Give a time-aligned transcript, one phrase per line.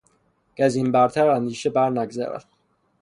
[0.57, 2.45] کزین برتر اندیشه بر نگذرد